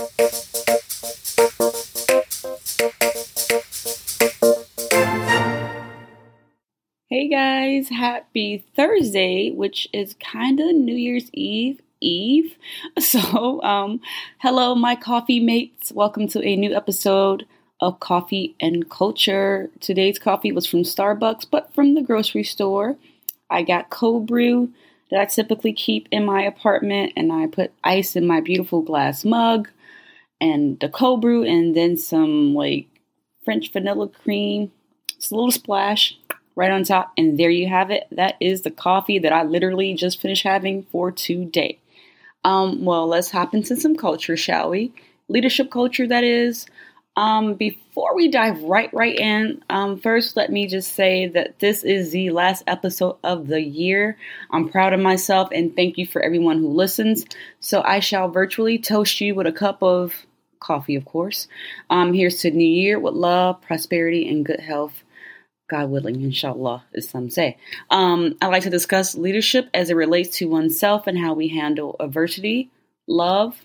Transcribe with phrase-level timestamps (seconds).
[0.00, 0.08] Hey
[7.28, 12.56] guys, happy Thursday, which is kind of New Year's Eve Eve.
[12.98, 14.00] So, um,
[14.38, 15.92] hello, my coffee mates.
[15.92, 17.46] Welcome to a new episode
[17.80, 19.68] of Coffee and Culture.
[19.80, 22.96] Today's coffee was from Starbucks, but from the grocery store.
[23.50, 24.72] I got cold brew
[25.10, 29.26] that I typically keep in my apartment, and I put ice in my beautiful glass
[29.26, 29.68] mug
[30.40, 32.88] and the cold brew, and then some like
[33.44, 34.72] French vanilla cream.
[35.16, 36.16] It's a little splash
[36.56, 37.12] right on top.
[37.16, 38.06] And there you have it.
[38.10, 41.78] That is the coffee that I literally just finished having for today.
[42.44, 44.92] Um, well, let's hop into some culture, shall we?
[45.28, 46.66] Leadership culture, that is.
[47.16, 51.82] Um, before we dive right right in, um, first let me just say that this
[51.82, 54.16] is the last episode of the year.
[54.50, 57.24] I'm proud of myself and thank you for everyone who listens.
[57.58, 60.14] So I shall virtually toast you with a cup of
[60.60, 61.48] coffee, of course.
[61.88, 65.02] Um, here's to New Year with love, prosperity, and good health.
[65.68, 67.56] God willing, inshallah, as some say.
[67.90, 71.96] Um, I like to discuss leadership as it relates to oneself and how we handle
[72.00, 72.70] adversity,
[73.06, 73.64] love,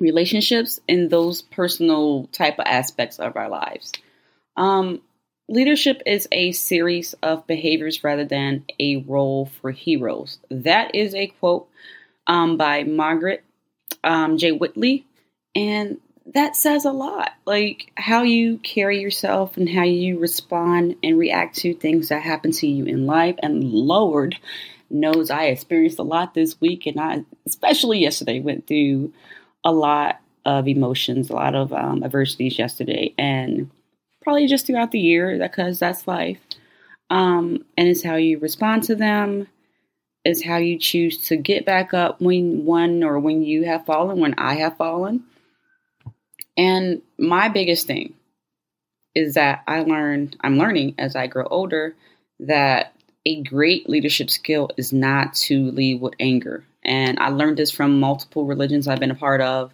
[0.00, 3.92] relationships, and those personal type of aspects of our lives.
[4.56, 5.02] Um,
[5.48, 10.38] leadership is a series of behaviors rather than a role for heroes.
[10.50, 11.68] That is a quote
[12.26, 13.44] um, by Margaret
[14.04, 14.52] um, J.
[14.52, 15.04] Wheatley,
[15.54, 15.98] and
[16.34, 17.32] that says a lot.
[17.46, 22.52] Like how you carry yourself and how you respond and react to things that happen
[22.52, 23.36] to you in life.
[23.42, 24.36] And Lord
[24.90, 29.12] knows I experienced a lot this week, and I, especially yesterday, went through
[29.64, 33.70] a lot of emotions, a lot of um, adversities yesterday, and
[34.22, 36.38] probably just throughout the year because that's life.
[37.10, 39.48] Um, and it's how you respond to them.
[40.24, 44.20] Is how you choose to get back up when one or when you have fallen,
[44.20, 45.24] when I have fallen
[46.56, 48.14] and my biggest thing
[49.14, 51.94] is that I learned, I'm learning as I grow older,
[52.40, 56.64] that a great leadership skill is not to lead with anger.
[56.84, 59.72] And I learned this from multiple religions I've been a part of.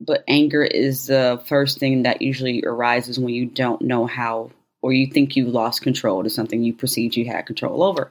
[0.00, 4.50] But anger is the first thing that usually arises when you don't know how
[4.82, 8.10] or you think you lost control to something you perceived you had control over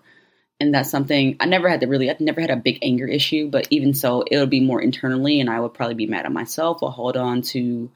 [0.60, 3.50] and that's something I never had to really, I've never had a big anger issue,
[3.50, 6.32] but even so, it would be more internally, and I would probably be mad at
[6.32, 7.90] myself or hold on to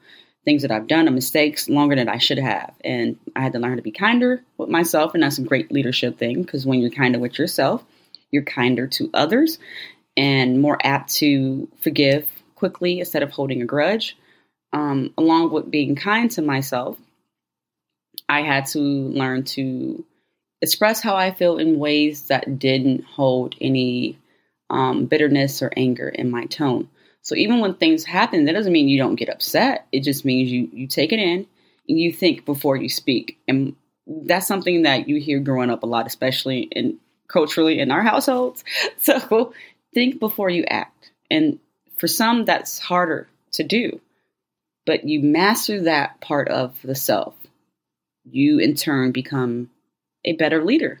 [0.44, 2.74] things that I've done or mistakes longer than I should have.
[2.82, 6.18] And I had to learn to be kinder with myself, and that's a great leadership
[6.18, 7.84] thing because when you're kinder with yourself,
[8.30, 9.58] you're kinder to others
[10.16, 14.16] and more apt to forgive quickly instead of holding a grudge.
[14.72, 16.98] Um, along with being kind to myself,
[18.28, 20.04] I had to learn to
[20.64, 24.18] express how I feel in ways that didn't hold any
[24.70, 26.88] um, bitterness or anger in my tone.
[27.22, 29.86] So even when things happen, that doesn't mean you don't get upset.
[29.92, 31.46] It just means you you take it in
[31.88, 33.38] and you think before you speak.
[33.46, 33.76] And
[34.06, 36.98] that's something that you hear growing up a lot, especially in
[37.28, 38.64] culturally in our households.
[38.98, 39.52] So
[39.94, 41.12] think before you act.
[41.30, 41.58] And
[41.96, 44.00] for some, that's harder to do.
[44.86, 47.34] But you master that part of the self.
[48.24, 49.70] You in turn become
[50.24, 51.00] a better leader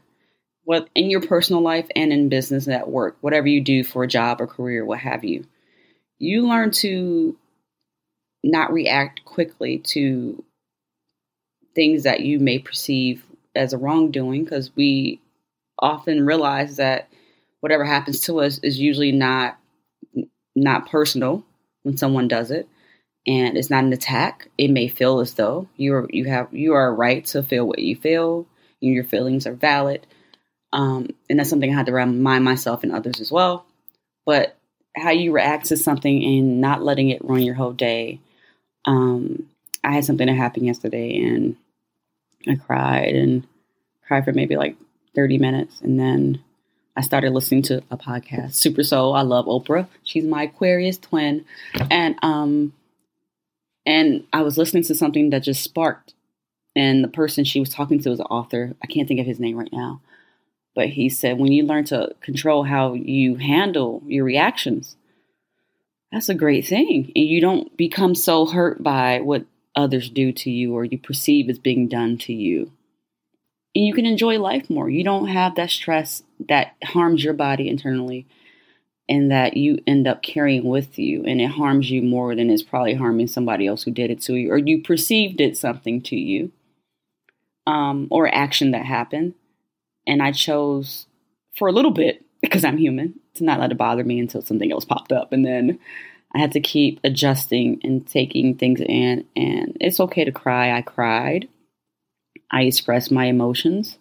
[0.64, 4.08] what in your personal life and in business at work, whatever you do for a
[4.08, 5.44] job or career, what have you.
[6.18, 7.36] You learn to
[8.42, 10.42] not react quickly to
[11.74, 13.24] things that you may perceive
[13.54, 15.20] as a wrongdoing because we
[15.78, 17.08] often realize that
[17.60, 19.58] whatever happens to us is usually not
[20.54, 21.44] not personal
[21.82, 22.68] when someone does it
[23.26, 26.94] and it's not an attack it may feel as though you're you have you are
[26.94, 28.46] right to feel what you feel
[28.92, 30.06] your feelings are valid.
[30.72, 33.64] Um, and that's something I had to remind myself and others as well.
[34.26, 34.56] But
[34.96, 38.20] how you react to something and not letting it ruin your whole day.
[38.84, 39.48] Um,
[39.82, 41.56] I had something that happened yesterday and
[42.46, 43.46] I cried and
[44.06, 44.76] cried for maybe like
[45.14, 45.80] 30 minutes.
[45.80, 46.42] And then
[46.96, 49.14] I started listening to a podcast, Super Soul.
[49.14, 49.88] I love Oprah.
[50.04, 51.44] She's my Aquarius twin.
[51.90, 52.72] And, um,
[53.84, 56.13] and I was listening to something that just sparked
[56.76, 58.74] and the person she was talking to was an author.
[58.82, 60.00] I can't think of his name right now.
[60.74, 64.96] But he said, when you learn to control how you handle your reactions,
[66.10, 67.12] that's a great thing.
[67.14, 71.48] And you don't become so hurt by what others do to you or you perceive
[71.48, 72.72] as being done to you.
[73.74, 74.88] And you can enjoy life more.
[74.88, 78.26] You don't have that stress that harms your body internally
[79.08, 82.62] and that you end up carrying with you and it harms you more than it's
[82.62, 86.16] probably harming somebody else who did it to you or you perceived it something to
[86.16, 86.52] you
[87.66, 89.34] um, or action that happened.
[90.06, 91.06] And I chose
[91.56, 94.70] for a little bit, because I'm human, to not let it bother me until something
[94.70, 95.32] else popped up.
[95.32, 95.78] And then
[96.34, 99.24] I had to keep adjusting and taking things in.
[99.36, 100.76] And it's okay to cry.
[100.76, 101.48] I cried.
[102.50, 103.98] I expressed my emotions.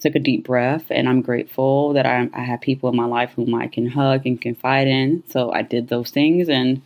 [0.00, 3.32] Took a deep breath, and I'm grateful that I, I have people in my life
[3.34, 5.22] whom I can hug and confide in.
[5.28, 6.82] So I did those things and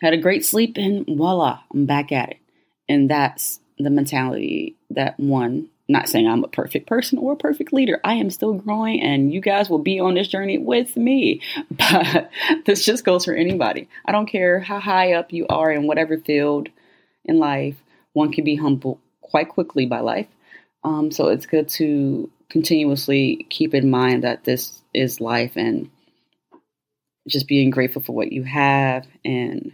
[0.00, 2.36] had a great sleep, and voila, I'm back at it.
[2.88, 7.72] And that's the mentality that one not saying I'm a perfect person or a perfect
[7.72, 8.00] leader.
[8.04, 11.42] I am still growing and you guys will be on this journey with me.
[11.70, 12.30] But
[12.64, 13.88] this just goes for anybody.
[14.06, 16.68] I don't care how high up you are in whatever field
[17.24, 17.76] in life,
[18.12, 20.28] one can be humbled quite quickly by life.
[20.84, 25.90] Um, so it's good to continuously keep in mind that this is life and
[27.28, 29.72] just being grateful for what you have and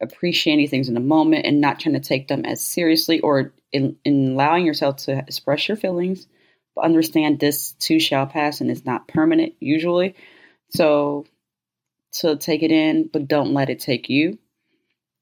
[0.00, 3.96] appreciating things in the moment and not trying to take them as seriously or in,
[4.04, 6.26] in allowing yourself to express your feelings,
[6.74, 10.14] but understand this too shall pass and it's not permanent usually.
[10.70, 11.26] So
[12.14, 14.38] to take it in, but don't let it take you.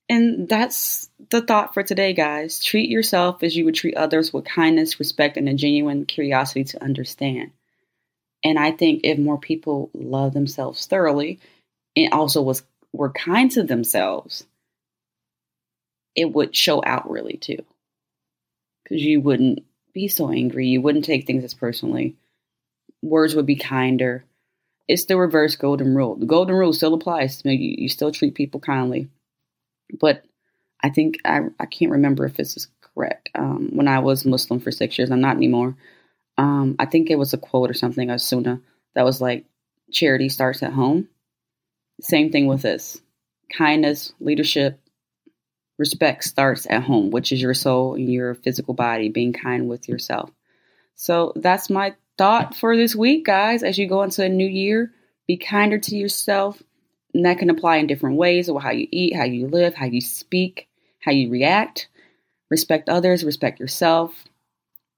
[0.08, 2.62] And that's the thought for today, guys.
[2.62, 6.82] Treat yourself as you would treat others with kindness, respect, and a genuine curiosity to
[6.82, 7.52] understand.
[8.44, 11.40] And I think if more people love themselves thoroughly
[11.96, 12.62] and also was
[12.92, 14.44] were kind to themselves,
[16.14, 17.64] it would show out really too.
[18.82, 20.68] Because you wouldn't be so angry.
[20.68, 22.16] You wouldn't take things as personally.
[23.02, 24.24] Words would be kinder.
[24.86, 26.16] It's the reverse golden rule.
[26.16, 27.40] The golden rule still applies.
[27.44, 29.08] You, you still treat people kindly.
[29.98, 30.24] But
[30.82, 33.30] I think, I, I can't remember if this is correct.
[33.34, 35.76] Um, when I was Muslim for six years, I'm not anymore.
[36.36, 38.60] Um, I think it was a quote or something, a sunnah,
[38.94, 39.44] that was like,
[39.90, 41.08] charity starts at home.
[42.00, 43.00] Same thing with this
[43.56, 44.80] kindness, leadership,
[45.78, 49.88] Respect starts at home, which is your soul and your physical body, being kind with
[49.88, 50.30] yourself.
[50.94, 53.62] So that's my thought for this week, guys.
[53.62, 54.92] As you go into a new year,
[55.26, 56.62] be kinder to yourself.
[57.12, 59.86] And that can apply in different ways of how you eat, how you live, how
[59.86, 60.68] you speak,
[61.00, 61.88] how you react.
[62.50, 64.24] Respect others, respect yourself,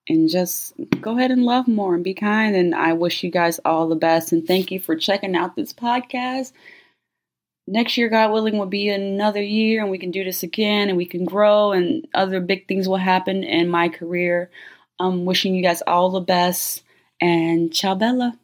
[0.09, 2.55] and just go ahead and love more and be kind.
[2.55, 4.33] And I wish you guys all the best.
[4.33, 6.53] And thank you for checking out this podcast
[7.67, 10.97] next year, God willing, will be another year and we can do this again and
[10.97, 14.51] we can grow and other big things will happen in my career.
[14.99, 16.83] I'm wishing you guys all the best
[17.21, 18.39] and ciao, Bella.